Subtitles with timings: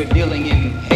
[0.00, 0.89] we're dealing in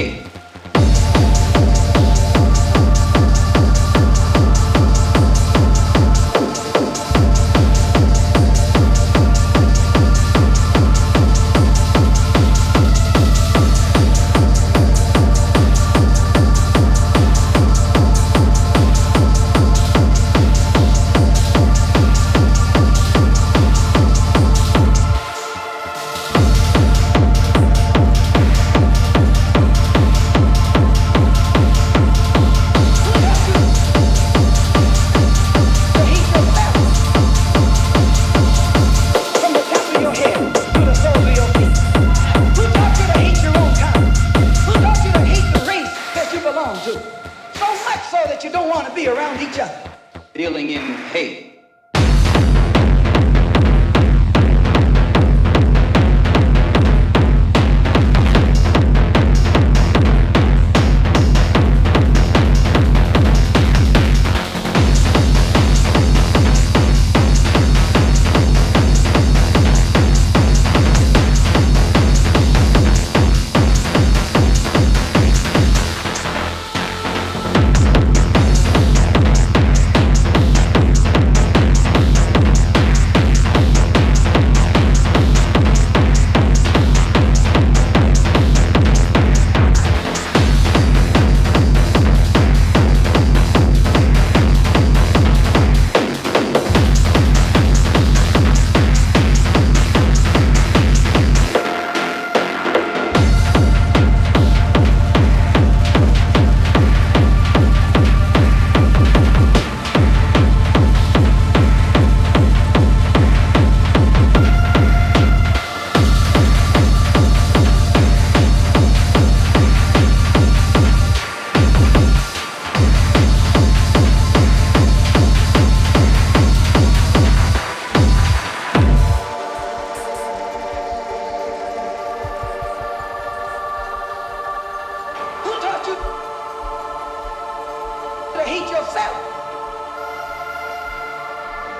[138.94, 139.16] yourself.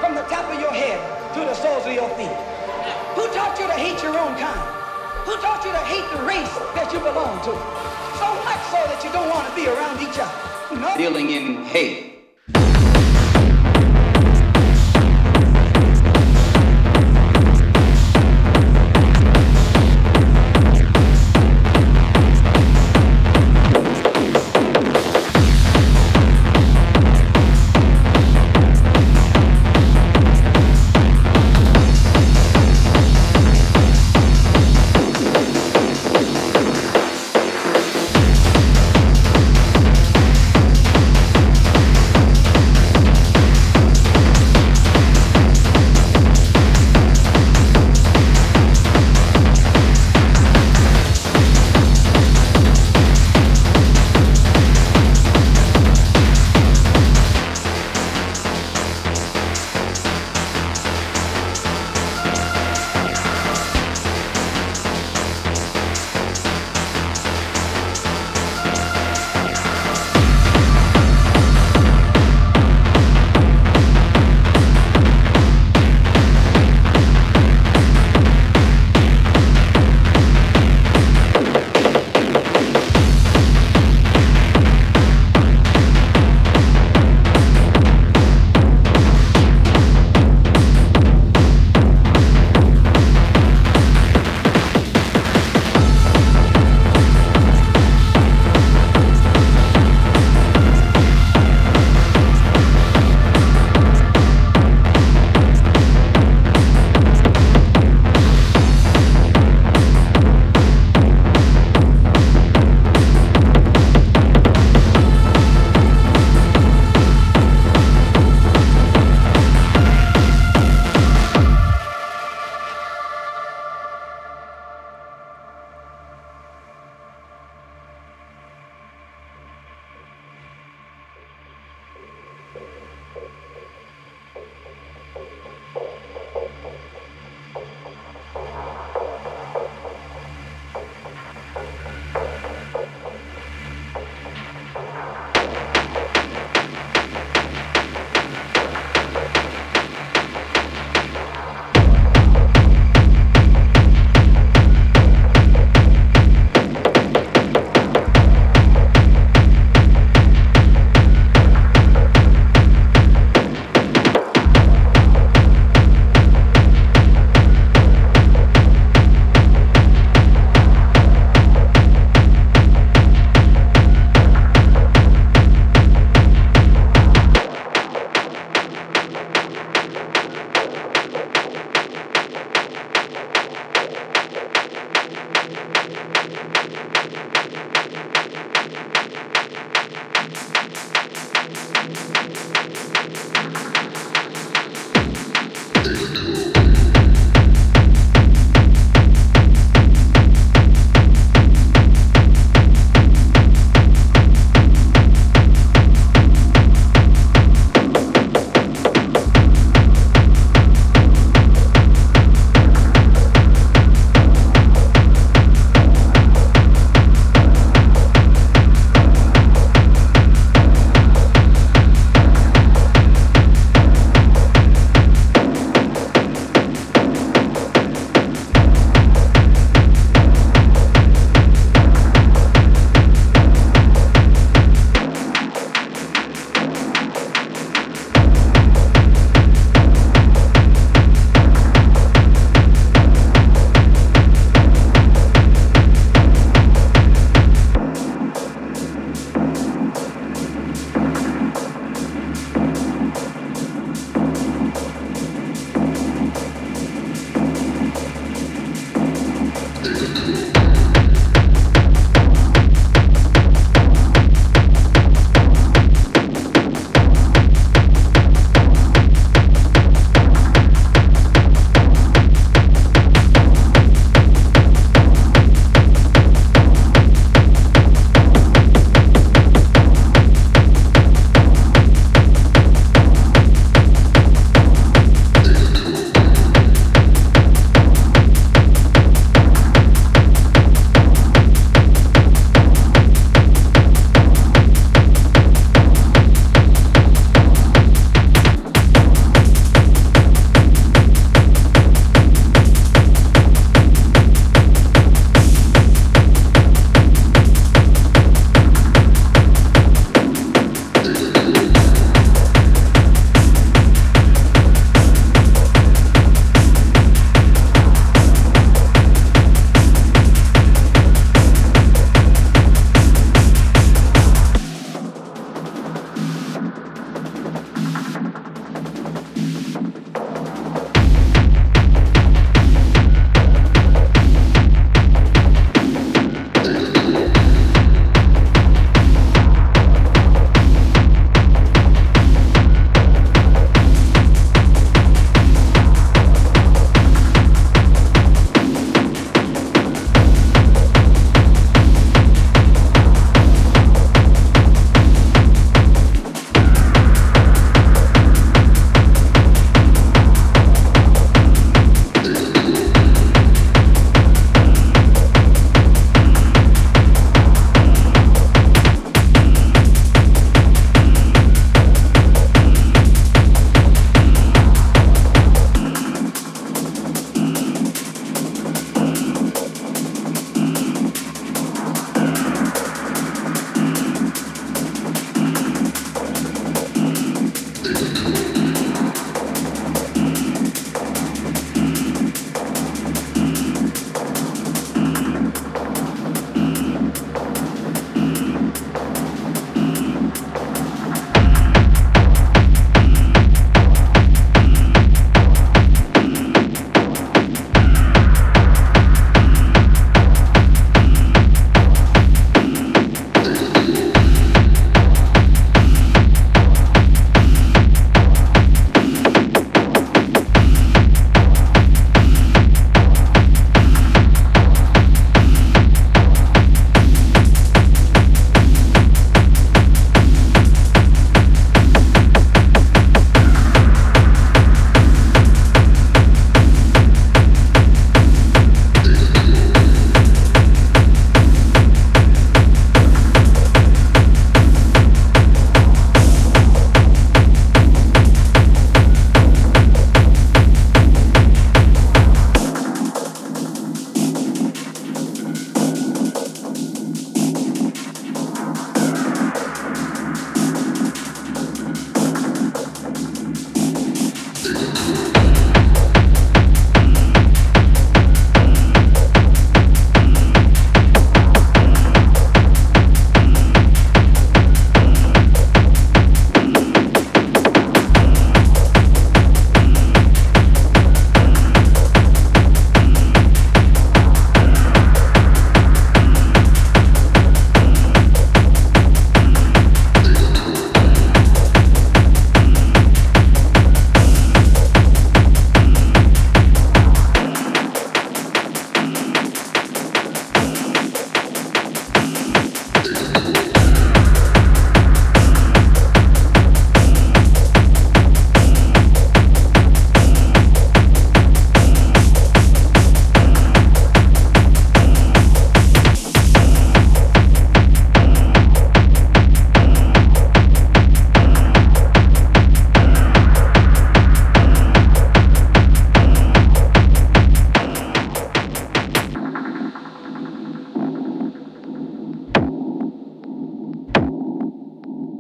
[0.00, 0.98] From the top of your head
[1.34, 2.34] to the soles of your feet.
[3.14, 4.60] Who taught you to hate your own kind?
[5.24, 7.52] Who taught you to hate the race that you belong to?
[8.18, 10.80] So much so that you don't want to be around each other.
[10.80, 10.96] No.
[10.96, 12.13] Dealing in hate